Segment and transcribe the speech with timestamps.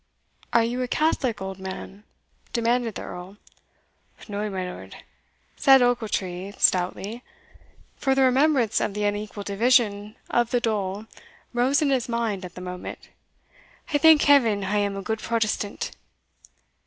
[0.51, 2.05] "Are you a Catholic, old man?"
[2.53, 3.37] demanded the Earl.
[4.27, 4.95] "No, my lord,"
[5.55, 7.23] said Ochiltree stoutly;
[7.97, 11.05] for the remembrance of the unequal division of the dole
[11.53, 13.09] rose in his mind at the moment;
[13.93, 15.91] "I thank Heaven I am a good Protestant."